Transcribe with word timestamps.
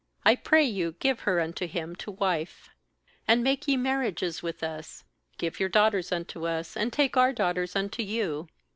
I 0.25 0.35
pray 0.35 0.63
you 0.63 0.93
give 0.97 1.19
her 1.29 1.39
unto 1.39 1.67
him 1.67 1.95
to 1.97 2.09
wife. 2.09 2.71
9And 3.29 3.43
make 3.43 3.67
ye 3.67 3.77
marriages 3.77 4.41
with 4.41 4.63
us; 4.63 5.03
give 5.37 5.59
your 5.59 5.69
daughters 5.69 6.11
unto 6.11 6.47
us, 6.47 6.75
and 6.75 6.91
take 6.91 7.17
our 7.17 7.31
daughters 7.31 7.75
unto 7.75 8.01
you. 8.01 8.47